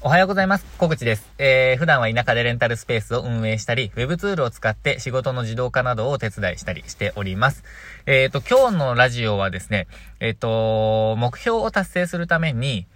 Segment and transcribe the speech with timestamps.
[0.00, 0.64] おはようございます。
[0.78, 1.28] 小口です。
[1.38, 7.64] えー、普段は田舎でレンタルスペースを運営したり、ウェブツールを使って仕事の自動化などをお手伝いしたりしております。
[8.06, 9.88] えっ、ー、と、今日のラジオはですね、
[10.20, 12.86] えっ、ー、と、目標を達成するために、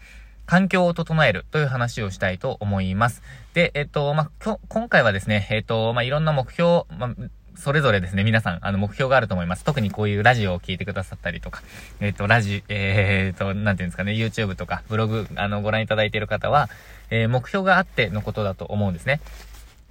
[0.47, 3.23] 環境を整えるという話をしたいと思います。
[3.53, 7.17] で、えっ、と、まあ、今回はですね、えっ、と、まあ、いろんな目標、まあ
[7.57, 9.65] それぞれですね、皆さん、あの、目標があると思います。
[9.65, 11.63] 特にこういうラジオを聞いてくださったりとか、
[12.01, 16.69] えっ、ー、と、ラジ、えっ、ー、と、なんていうんですかね、YouTube とか、ブログ、あの、ご覧いただいている方は、
[17.11, 19.21] えー、目標があってのことだと思うんですね。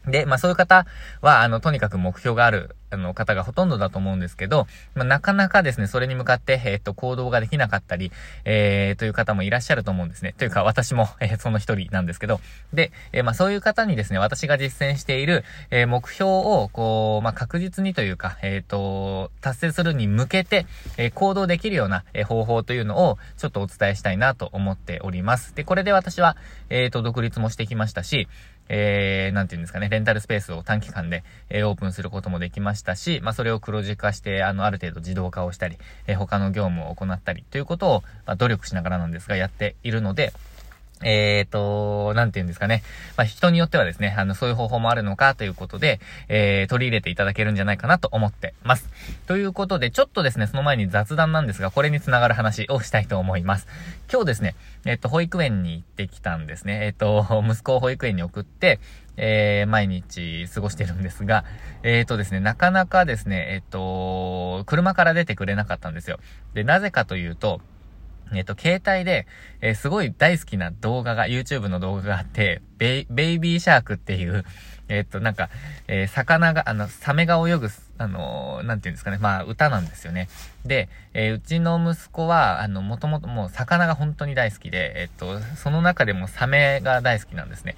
[0.07, 0.85] で、まあそういう方
[1.21, 8.11] は、あの、とにかく目標がある、あの、方がほとんどだと思うんですけど、まあなかなかですね、それに向かって、えっ、と、行動ができなかったり、
[8.43, 10.33] えー、という方もいらっしゃると思うんですね。
[10.37, 12.41] というか、私も、えー、その一人なんですけど、
[12.73, 20.65] で、えー、まあそういう方にですね、私が実践している、えー、目標を、こう、まあ確実にというか、えっ、と、達成するに向けて、
[20.97, 25.53] えー、行動できるような、えー、方法というのを、ちょっとお伝えしたいなと思っております。
[25.55, 26.35] で、これで私は、
[26.69, 28.27] えっ、と、独立もしてきましたし、
[28.69, 40.33] えー、なんていうんですかね、レンタルスペースを短期間で、えー、オープンすることもできましたし、まあ、それを黒字化して、あの、ある程度自動化をしたり、えー、他の業務を行ったりということを、まあ、努力しながらなんですが、やっているので、
[41.03, 42.83] えっ、ー、と、なんて言うんですかね。
[43.17, 45.99] まあ、人によってはですね、あの、そういう方法もあるのかということで、
[46.29, 48.89] えー、取り入れていただけるんじゃないかなと思ってます。
[49.27, 53.67] ということで、ちょっとですね、その前に雑談なんですが、これにつながる話をしたいと思います。
[54.11, 56.85] 今日ですね、えっ、ー、と、保育園に行ってきたんですね。
[56.85, 58.79] えっ、ー、と、息子を保育園に送って、
[59.17, 61.45] えー、毎日過ごしてるんですが、
[61.83, 66.19] えっ、ー、とですね、なかなかですね、えっ、ー、と、車から出てくれなかったんですよ。
[66.53, 67.61] で、なぜかというと、
[68.33, 69.27] えっ、と、携帯で、
[69.61, 74.45] えー、すごい大好きな動画が、YouTube の動画があって、ベイベイビーシャークっていう、
[74.87, 75.49] えっ、と、なんか、
[75.87, 80.27] えー、魚が、あの、サメが泳ぐ、あのー、なんていうんですかね、まあ、歌なんですよね。
[80.65, 87.75] で、えー、うちの息子は、あの、もともともう魚が本当に大好きで、えっと、その中でもサメが大好きなんですね。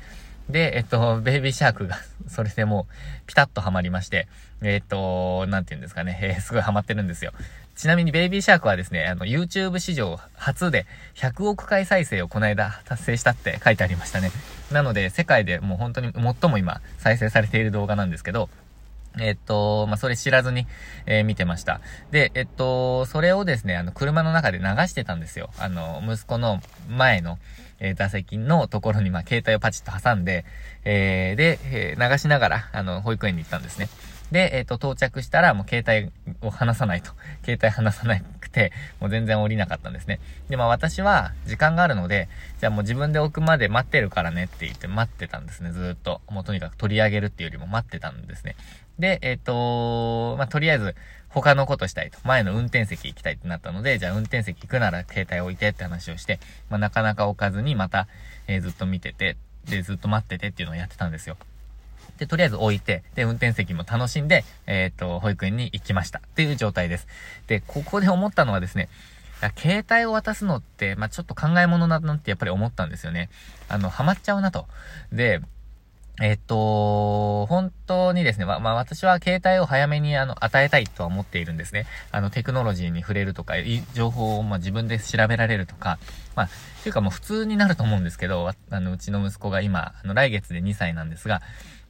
[0.50, 4.28] で、えっと、ベイビーシャークが それでもう、ピタッとハマりまして、
[4.62, 7.32] えっと、なんて言うんですかね、えー、すごいハマってるんですよ。
[7.76, 10.86] ちなみにベイビーシャークはですね、あの、YouTube 史上初で
[11.16, 14.32] 100億回再生をこの間達成したって書いてありましたね。
[14.72, 18.50] なので、世界でもう本当に最も今再生されている動画なんですけど、
[19.20, 20.66] えっと、まあ、それ知らずに、
[21.06, 21.82] えー、見てました。
[22.12, 25.50] で、えっと、それをですね、あの、車の中で流してたんですよ。
[25.60, 27.38] あの、息子の前の、
[27.80, 30.46] えー、座席のところに、まあ、携帯をパチッと挟んで、
[30.84, 33.88] えー、で、え、流しながら、あの、保育園に行ったんですね。
[34.34, 36.12] で、えっ、と、到着したら、もう携帯
[36.42, 37.12] を離さないと。
[37.46, 40.20] 携帯離さなくて、もう全然降りなかったんですね。
[40.50, 42.28] で、まあ私は、時間があるので、
[42.60, 46.20] じゃあもう自分で置くまで待ってるからねって言って待ってたんですね、ずっと。
[46.32, 48.56] もうとにかく取り上げるっていうよりも待ってたんですね。
[48.98, 50.96] で、えっ、と、まあとりあえず、
[51.30, 52.18] 他のことしたいと。
[52.24, 56.40] 前の運転席行きたいってなったので、じゃあ運転席行くなら携帯置いてって話をして、
[56.72, 58.08] まあなかなか置かずにまた、
[58.48, 61.38] えー、ずっと見てて、で、ずっと待っててっていうのをやってたんですよ。
[62.24, 66.20] で、とりあえず置いて、で、運転席も楽しんで、えっ、と、保育園に行きました。
[66.20, 67.08] っていう状態です。
[67.48, 68.90] で、ここで思ったのはですね、
[69.58, 73.30] 携帯を渡すのって、まあ、ちょっと考え物だなってやっぱり思ったんですよね。
[73.68, 74.68] あの、ハマっちゃうなと。
[75.12, 75.42] で、
[76.22, 81.88] えっと、本当にですね、ま、まあ、私は携帯を早めにあの、与えたいとは思っているんですね。
[82.12, 83.56] あの、テクノロジーに触れるとか、
[83.94, 85.98] 情報をま、自分で調べられるとか、
[86.36, 86.50] まあ、
[86.84, 91.42] ていうかもう普通になると思うんですけど、あの、うちの息子が今、あの、来月で2歳なんですが、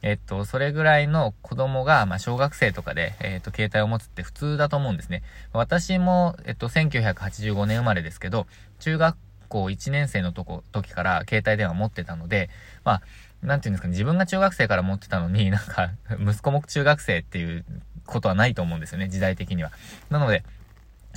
[0.04, 5.24] えっと、それぐらいの子供が、まあ、小学生とかで、えっと、携帯を持つって普通だと思うんですね。
[5.54, 8.46] 私も、えっと、1985年生まれですけど、
[8.80, 12.50] 中学校1年生のとこ、時から携帯電話持ってたので、
[12.84, 13.02] まあ、
[13.42, 17.66] なんていうんですかね、自分が中学生から持ってたのに、なんか、息子も中学生っていう
[18.06, 19.72] ことはないと思うんですよね、時代的には。
[20.10, 20.44] なので、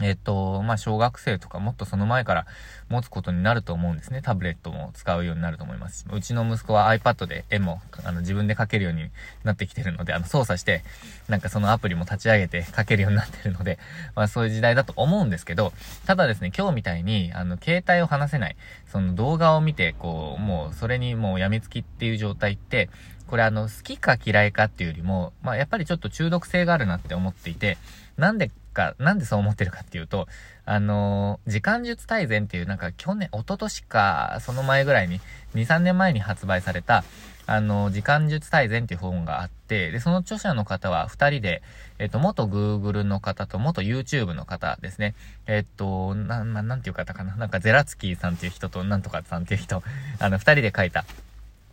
[0.03, 2.47] えっと、まあ、小学生とかもっとその前から
[2.91, 4.21] 持つことになると思うんですね。
[4.21, 6.07] タブレットも使うようになると思います。
[6.13, 9.09] うちの息子は iPad で絵も、あの、自分で描けるように
[9.43, 10.85] なってきてるので、あの、操作して、
[11.29, 13.79] なんかそのアプリも立ち上げて描けるようになってるので、
[14.15, 15.73] まあ、そういう時代だと思うんですけど、
[16.05, 18.57] ただですね、今日みたいに、あの、携帯を離せない、
[18.93, 22.91] その動画を見て、こう、もう、それにもう病みつきっていう状態って、
[23.29, 27.79] これあの、好きか嫌いかっていうよりも、まあ、やっぱりちょっと中毒性があるなって思っていて、
[28.17, 30.29] なんでか、なんでそう思ってるかっていうと、
[30.67, 35.21] あのー、時間術大全っていうなんか去年、一昨年か、その前ぐらいに、
[35.55, 37.03] 2、3年前に発売された、
[37.47, 41.63] あのー、時間術大全っていう本があって、で、その著者の方は2人で、
[41.99, 45.15] えっと、元 Google の方と元 YouTube の方ですね。
[45.47, 47.35] えっと、な、ななんていう方かな。
[47.37, 49.83] なんかゼラツキーさんっていう人と、なんとかさんっていう人、
[50.19, 51.07] あの、2人で書いた、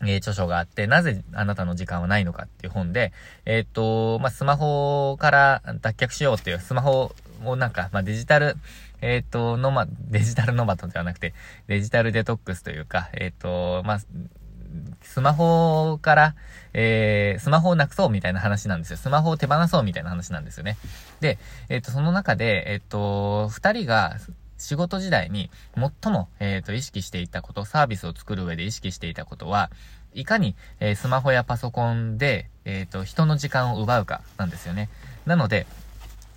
[0.01, 3.13] えー、著書があって、なぜあなたの時間はないのかっていう本で、
[3.45, 7.13] えー、っと、まあ、スマホから脱却しようっていう、スマホ
[7.43, 8.57] をなんか、まあ、デジタル、
[9.01, 11.33] えっ、と、ノマ、デジタルノマトではなくて、
[11.67, 13.99] デジタルデトックスというか、えっ、と、まあ、
[15.01, 16.35] スマホから、
[16.73, 18.97] えー、スマホをなくそうみたいな話なんですよ。
[18.97, 20.77] スマホを手放そうみたいな話なんですよね。
[21.19, 21.37] で、
[21.69, 24.17] えっ、ー、と、その中で、えっ、と、二人が、
[24.63, 25.49] 仕事時代に
[26.01, 29.69] 最も、えっ、と、意識していたこと、サービスを作る上で意識していたことは、
[30.13, 34.89] いかに、えー、スマホやパソコンで、えっ、ー、と、人の時間を奪うかなんですよね。
[35.25, 35.65] なので、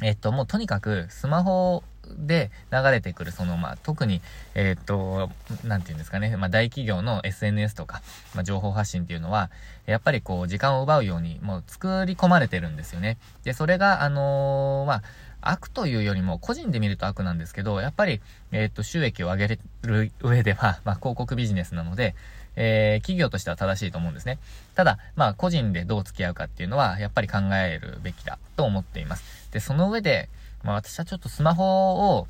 [0.03, 1.85] えっ、と、もうとにかくスマホ
[2.19, 4.21] で流れてくる、その、まあ、特に、
[4.55, 5.31] えっ、と、
[5.65, 8.03] なんていうんですかね、まあ、大企業の SNS とか、
[8.35, 9.51] まあ、情報発信っていうのは、
[9.87, 13.19] やっぱりこう、時間を奪うように、もう作り込まれてるんですよね。
[13.45, 15.03] で、それが、あのまあ、
[15.51, 18.21] 悪というよりも、個人で見ると悪なんですけど、やっぱり、
[18.53, 22.15] えっ、と、収益を上げる上では、まあ、広告ビジネスなので、
[22.57, 24.39] えー、企業としては正しいと思うんですね。
[24.75, 29.51] ただ、まあ、個人でどう付き合うかっていうのは、やっぱり考えるべきだと思っています。
[29.53, 30.29] で、その上で、
[30.65, 32.27] まあ、私はちょっとスマホを、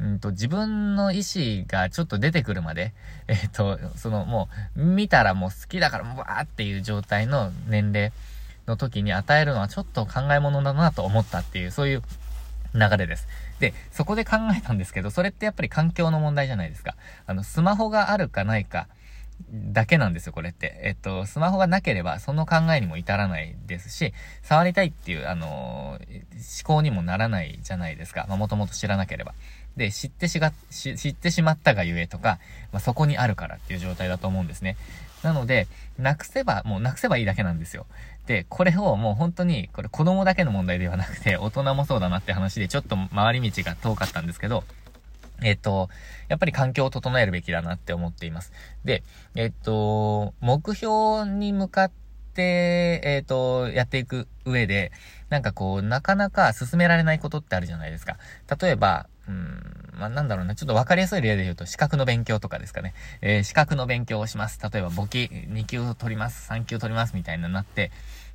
[0.00, 2.92] うんと、自分の意思がちょっと出てくるまで、
[3.26, 8.12] えっ、ー、と、その、もう、見たらもう好きだから、もうわーっていう状態の年齢
[8.66, 12.02] の時に与えるのはちょっと考え物だなと思ったっていう、そういう
[12.74, 13.28] 流れです。
[13.60, 16.96] で、そこで考えたんですけど、それってやっぱり環境の問題じゃないですか。
[17.26, 18.88] あの、スマホがあるかないか、
[19.52, 20.80] だけなんですよ、これって。
[20.82, 24.12] えっと、スマホがなければ、その考えにも至らないですし、
[24.42, 28.26] 触りたいっていう、あのー、思考にもならないじゃないですか。
[28.28, 29.34] まあ、もともと知らなければ。
[29.76, 32.38] で、知ってしが、知ってしまったがゆえとか、
[32.72, 34.76] まあ、そこにあるからっていう状態だと思うんですね。
[35.22, 35.66] なので、
[35.98, 37.86] なくせば、もうなくせばいいだけなんですよ。
[38.26, 44.64] で、これをもう本当に、これ子供だけの問題ではなくて、 大人もそうだなって話で、ちょっと回り道が遠かったんですけど、
[45.42, 45.90] えっと、
[46.28, 48.52] やっぱり環境を整えるべきだなって思っています。
[48.84, 49.02] で、
[49.34, 51.90] えっと、目標に向かっ
[52.34, 54.90] て、えっと、やっていく上で、
[55.28, 58.16] なんかこう、なかなか進められないことってあるじゃないですか。
[58.60, 62.94] 例えば、うん、まあ、なんだろうな、ちょっとわかりやすい例で言うと、資格の勉強とかですかね。
[63.22, 64.58] えー、資格の勉強をします。
[64.60, 67.90] 例えば、簿記2級取ります、3級取ります、みたいななって、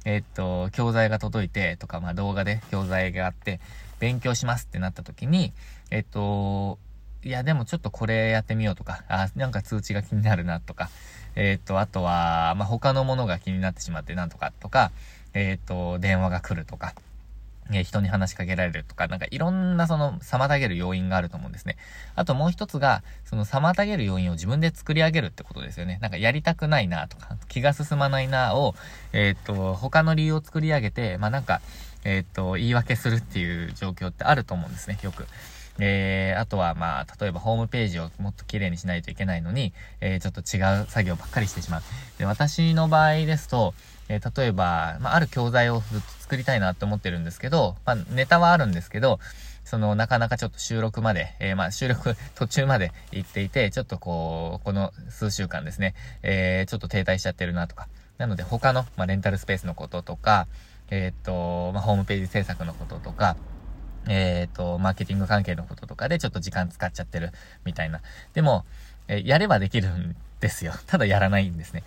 [0.05, 3.59] えー、っと、教材が届いて、とか、まあ、動画で教材があって、
[3.99, 5.53] 勉強しますってなった時に、
[5.91, 6.79] えっと、
[7.23, 10.89] いや、でもちょっとこれやってみようとか、あ、なんか通知が気になるなとか、
[11.35, 14.91] えっ、と、あとは、まあ、他のものが気になってしまってなんとかとか、
[15.33, 16.93] えっ、と、電話が来るとか、
[17.77, 21.77] え人に話しかけられるとか、なんかいろんなその妨げる要因があると思うんですね。
[22.15, 25.99] あともう一つが、その妨げる要因を自分で作り上げるってことですよね。
[26.01, 28.75] なんかやりたくないなとか、気が進まないなを、
[29.13, 31.61] えっ、と、他の理由を作り上げて、まあ、なんか、
[32.03, 35.27] えっ、と、言い訳するっていう状況ってあると思うんですね、よく。
[35.79, 41.81] えー、あとは、まあ、例えばホームページをもっと綺麗にしないといけないのに、えー、ちょっと違う作業ばっかりしてしまう。
[42.17, 43.73] で、私の場合ですと、
[44.09, 49.19] えー、例えば、まあ、ある教材をずっと作りたいなって思ってるんですけど、まあ、ネタはあるんですけど、
[49.63, 55.93] その、なかなかちょっと収録まで、えー、まあ、収録途中まで行っていて、ちょっとこう、この数週間ですね、
[56.23, 57.87] えー、ちょっと停滞しちゃってるなとか。
[58.17, 60.47] なので、他の、まあ、レンタルスペースのこととか、
[60.89, 63.37] えっ、と、まあ、ホームページ制作のこととか、
[64.07, 67.31] えっ、ー、と、マーケティング関係のこととかでちょっと時間使っちゃってる
[67.65, 68.01] みたいな。
[68.33, 68.65] でも、
[69.07, 70.73] えやればできるんですよ。
[70.87, 71.83] ただやらないんですね。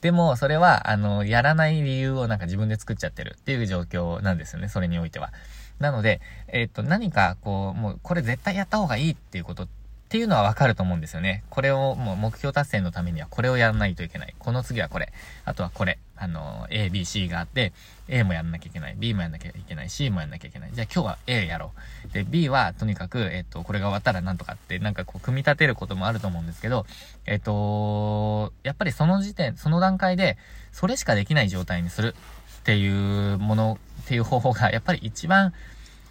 [0.00, 4.68] でも、それは、あの、やらない理由をなんか自分で作っちゃってるっていう状況なんですよね。
[4.68, 5.32] それにおいては。
[5.78, 9.68] なので、えっ、ー、と、何か、こう、もう、これ絶対やった方がいいっていうことっ
[10.08, 11.44] ていうのはわかると思うんですよね。
[11.50, 14.34] これを、もう目標達成のためにはこれをやらないといけない。
[14.38, 15.12] この次はこれ。
[15.44, 15.98] あとはこれ。
[16.20, 17.72] あの、A、B、C があって、
[18.06, 20.70] A もやんなきゃいけない、B もやんなきゃいけない、C もやんなきゃいけない。
[20.74, 21.72] じゃあ今日は A やろ
[22.10, 22.12] う。
[22.12, 26.84] で、B はとにかく、えっと、これが終わったらなんとかって、なんかこう、組み立てることもあると思うんですけど、
[27.24, 30.36] えっと、やっぱりその時点、その段階で、
[30.72, 32.14] それしかできない状態にする
[32.60, 35.54] っていうもの、っていう方法が、やっぱり一番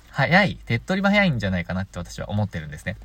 [0.09, 2.95] 早い、手っ取り早いんじゃないかなって私は思ってるんですね。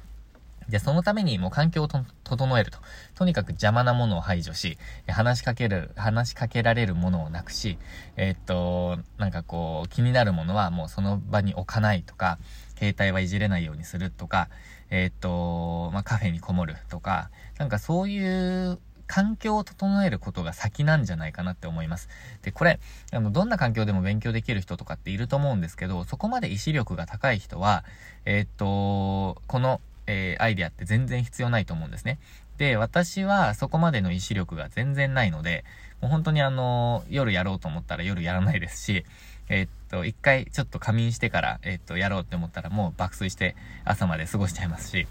[0.69, 2.79] で、そのためにもう環境を整えると。
[3.15, 4.79] とにかく邪魔なものを排除し、
[5.09, 7.79] 話しかける、話しかけられるものをなくし、
[8.17, 12.39] えー、っと、なんかこう、気になるものはもうその場に置かないとか、
[12.77, 14.49] 携帯はいじれないようにするとか、
[14.91, 22.09] えー、っと、まあ、カフェにこもるとか、なんかそういう環境を整えることが先なんじゃないかなって思います。
[22.43, 22.81] で、これ、
[23.13, 27.85] あの、どんな環境でも勉強できる人とかっていると思うんですけど、そこまで意志力が高い人は、
[28.25, 32.19] えー、っと、このえー、アイデアって全然必要ないと思うんですね。
[32.59, 35.65] で、私はそこまでの意志力が全然ないので、
[36.01, 39.05] もう本当にあの、夜やろうと思ったら夜やらないですし、
[39.49, 45.07] えー、っと、一回ちょっと仮眠してから、えー、っと、やろうって思ったらもう爆睡して朝まで過ごしちゃいますし、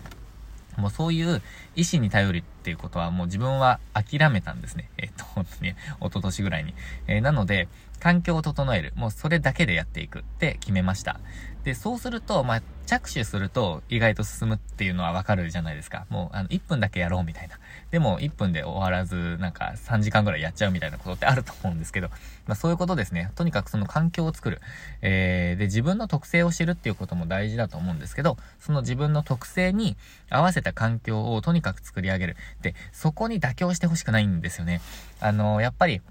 [0.77, 1.41] もうそういう
[1.75, 4.89] 意志に頼る、っていうことはもう自分は諦めたんですね。
[4.97, 6.73] えっ、と、本当に、一昨年ぐらいに。
[7.07, 7.67] えー、なので、
[7.99, 8.93] 環境を整える。
[8.95, 11.19] もうそれだけでやっていくって決めました。
[11.63, 16.05] で、そうすると、まあ、着手すると意外と進むっていうのはわかるじゃないですか。
[16.09, 17.57] もう、あの、1分だけやろうみたいな。
[17.91, 22.09] でも、1分で終わらず、なんか3時間ぐらいやっちゃうみたいなことってあると思うんですけど、
[22.45, 23.31] まあ、そういうことですね。
[23.35, 24.59] とにかくその環境を作る。
[25.01, 29.95] えー、で、自分の特性を知るっていうことも大事だと思うんですけど、その自分の特性に
[30.29, 32.37] 合わせた環境をとにかく作り上げる。
[32.63, 34.81] で、そこに妥協してほしくないんですよね。
[35.19, 36.01] あの、やっぱり、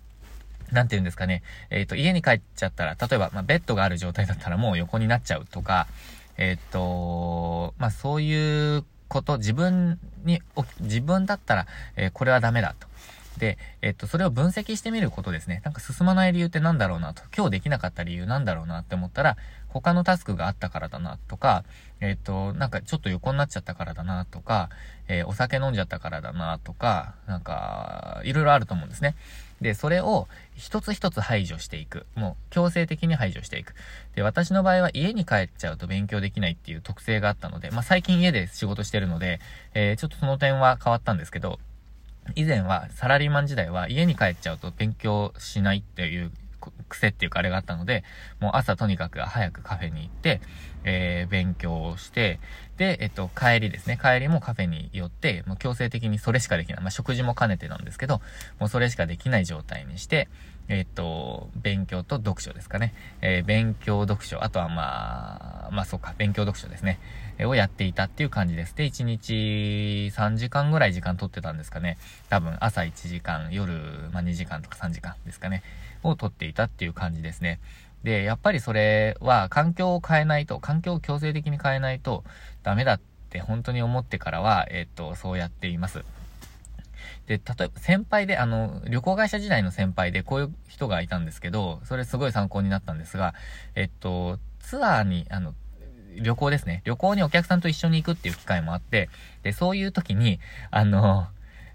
[0.71, 1.43] なんて言うんですかね。
[1.71, 5.87] えっ、ー、と、家に帰っちゃったら、例えば、まあ、ベッドがある状態だったらもう横になっちゃうとか、
[6.39, 10.41] えっ、ー、と、まあ、そういうこと、自分に、
[10.81, 11.67] 自分だったら、
[11.97, 12.87] えー、これはダメだと。
[13.39, 15.63] で、えっと、それを分析してみることですね。
[15.65, 17.23] なんか進まない理由って何だろうなと。
[17.37, 19.37] 今日できなかった理由なんだろうなって思ったら、
[19.69, 21.65] 他のタスクがあったからだなとか、
[22.01, 24.69] えっと、なんかちょっと横になっちゃったからだなとか、
[25.09, 29.15] えー、お酒飲んじゃったからだなとか、なんか、いろいろあると思うんですね。
[29.63, 32.07] で、それを一つ一つ排除していく。
[32.15, 33.75] もう強制的に排除していく。
[34.15, 39.41] で、私の場合は家に帰っちゃうと勉強できないっていう特性があったので、まあ最近家で仕事してるので、
[39.75, 41.61] えー、ちょっとその点は変わったんですけど、
[42.35, 46.31] 以前はサラリーマン時代は家に帰っちゃうと勉強しないっていう
[46.89, 48.05] 癖っていうかあれがあったので、
[48.41, 50.41] もう朝とにかく早くカフェに行って、
[50.85, 52.39] えー、勉強をして、
[52.77, 53.99] で、えっと、帰りですね。
[54.01, 56.81] 帰りもカフェに寄って、もう強制的にそれしかできない。
[56.81, 58.21] まあ、食事も兼ねてなんですけど、
[58.59, 60.29] もうそれしかできない状態にして、
[60.69, 62.95] えっと、勉強と読書ですかね。
[63.21, 66.99] えー、勉強、読書、あとはまあ、まあそうか、勉強、読書ですね。
[67.39, 68.75] えー、をやっていたっていう感じです。
[68.75, 71.99] で、1日3時間ぐらい時間取ってたんですかね。
[72.29, 73.75] 多分朝1時間、夜、
[74.13, 75.63] まあ2時間とか3時間ですかね。
[76.03, 77.61] を取っていたっていう感じですね。
[78.03, 82.25] で、やっぱりそれは環境を変えないと、環境を強制的に変えないと
[82.63, 83.01] ダメだっ
[83.31, 86.05] て本当に思ってからは、えっと、そうやっています。
[87.27, 93.35] で、例えば先輩で、あの、旅行会社時代の先輩でこういう人がいたんですけど、それすごい参考になったんですが、
[93.75, 95.55] えっと、ツアーに、あの、
[96.17, 96.83] 旅行ですね。
[96.85, 99.09] 旅行にお客さんと一緒に行くっていう機会もあって、
[99.43, 101.27] で、そういう時に、あの、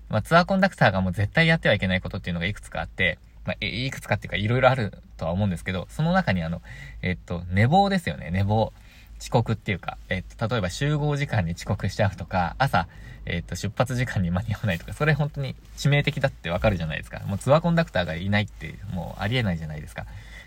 [0.10, 6.62] まあ、ツアーコンダクターがもう絶対やってはいけないことっていうのがいくつかあって、まあ、いくつかっていうかいろいろあるとは思うんですけど、その中にあの、
[7.02, 8.74] えっと、寝坊ですよね、寝坊。
[9.20, 12.88] 遅刻っていうか、えっと、例えば集合時間に遅刻しちゃうとか、朝、
[13.26, 17.20] えっと、出発時間に間に合わないとか、それ本当に致命的だってわかるじゃないですか。
[17.26, 20.06] もうツアーコンダクターがいないって、もうありえないじゃないですか。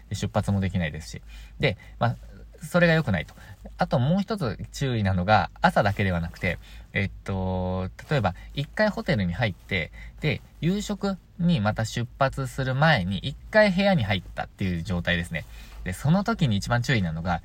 [0.09, 1.23] で出発もできないですし。
[1.59, 2.17] で、まあ、
[2.63, 3.35] それが良くないと。
[3.79, 6.59] あともう一つ注意なのが、朝だけではなくて、
[6.93, 15.45] えっと、例えば、一回ホテルに入って、で、夕食にまた出発する前に、一回部屋に入ったっていう状態ですね。
[15.85, 17.43] で、その時に一番注意なのが、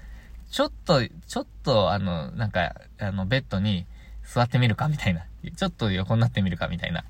[0.55, 3.85] ちょっと、ちょっと、あの、なんか、あの、ベッドに
[4.24, 5.25] 座ってみるかみたいな。
[5.53, 7.03] ちょっと横になってみるかみたいな。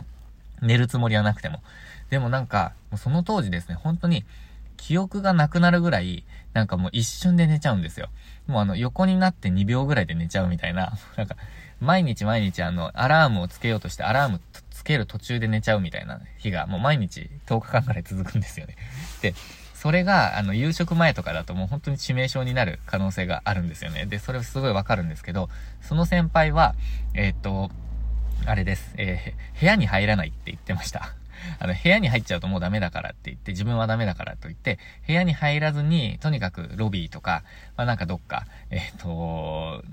[0.63, 1.61] 寝るつもりはなくても。
[2.09, 4.25] でもなんか、もうその当時ですね、本当に、
[4.77, 8.09] 記憶がなくなるぐらい、なんかもう一瞬で寝ちゃうんですよ。
[8.47, 10.97] もうあの、横になって2秒ぐらいで寝ちゃうみたいな。
[11.15, 11.35] なんか、
[11.79, 18.75] 毎日毎日あの、アラームをつけようとして、アラームつける途中で寝ちゃうみたいな日が、もう毎日10日間ぐらい続くんですよね。
[19.21, 19.35] で、
[19.85, 24.07] それが、あの、夕食前とかだともう本当に致命傷になる可能性があるんですよね。
[24.07, 25.47] で、それすごいわかるんですけど、
[25.83, 26.73] その先輩は、
[27.13, 27.69] えー、っと、
[28.47, 28.95] あれです。
[28.97, 31.13] えー、部屋に入らないって言ってました。
[31.61, 37.43] あの、部屋に入っちゃうともうダメだからって言って、自分はダメだからと言って、部屋に入らずに、とにかくロビーとか、
[37.77, 39.83] まあなんかどっか、えっ、と、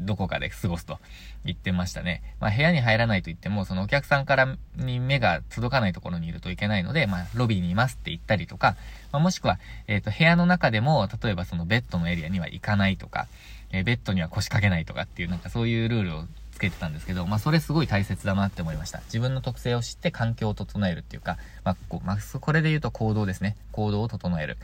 [0.00, 0.98] どこかで過ごすと
[1.44, 2.22] 言ってましたね。
[2.40, 8.76] まあ部屋に入らないと言っても、そのお客さんからに目が届かないところにいるといけないので、まあロビーにいますって言ったりとか、
[9.12, 13.26] まあ、もしくは、えっ、ー、と部屋の中でも、例えばそのベッドのエリアには行かないとか、
[13.72, 19.00] えー、ベッドには腰掛けないとかっていうなんかそういうルールをつけてたんですけど、まあ、それすごい大切だなって思いました。
[19.06, 23.56] 自分の特性を知って環境を整えるっていうか、まあ、こ、まあ、これで言うと行動ですね。
[23.72, 24.56] 行動を整える。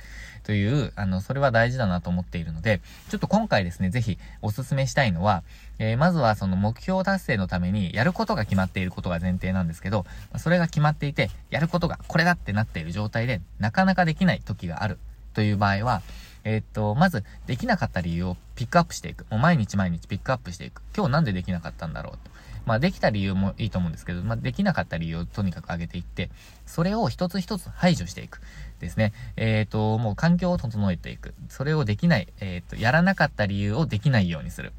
[0.44, 2.80] という、あの、それは大事だなと思っているので、
[3.10, 5.42] ちょっと今回ですね、ぜひお勧めしたいのは、
[5.78, 10.06] えー、まずはその目標達成のためにやることが決まっていることが前提なんですけど、
[10.38, 14.98] それが決まっていて、やることがこれだってなっている状態で、なかなかできない時がある
[15.34, 16.02] という場合は、
[16.44, 19.24] えー、っと、まず、できなかった理由をピックアップしていく。
[19.30, 20.82] もう毎日毎日ピックアップしていく。
[20.94, 22.30] 今日なんでできなかったんだろうと。
[22.66, 26.28] まあ、できた理由もいいと思うんですけど、まあ、できなかった理由をとにかく上げていって、
[26.66, 28.42] それを一つ一つ排除していく。
[28.78, 29.14] ですね。
[29.36, 31.32] えっ、ー、と、もう環境を整えていく。
[31.48, 34.74] それをできない、えっ、ー、と、やらなかった理由をできないようにする。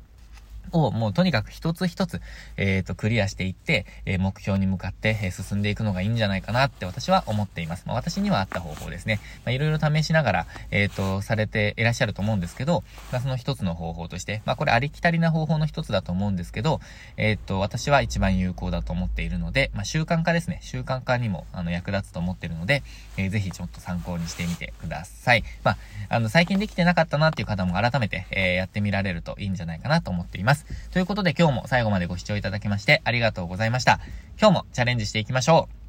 [0.72, 2.22] をもうとにかく一つ一つ、
[2.58, 7.84] えっ、ー、と、クリアしていって、えー、目標に向かって、えー、進んでいくのがいいんじゃないかなって私は思っています。
[7.86, 9.20] まあ、私にはあった方法ですね。
[9.46, 16.80] まあ、いろいろ試しながら、えっ、と、されていらっしゃると思うんですけど、まあ、その一つの方法として、まあ、これありきたりな方法の一つだと思うんですけど、
[17.18, 20.60] えっ、と、私は一番有効だと思っているので、まあ、習慣化ですね。
[20.62, 22.84] 習慣化にも、あの、役立つと思っているので、
[23.18, 25.44] えー、ぜひちょっと参考にしてみてください。
[25.64, 25.78] まあ、
[26.10, 30.66] あの、最近できてなかったなっていう方も改めて、えやってみられるといいんじゃないかなと思っていますます。
[30.92, 34.00] ということで、今日も最後までご視聴いただきましてありがとうございました。
[34.40, 35.81] 今日もチャレンジしていきましょう。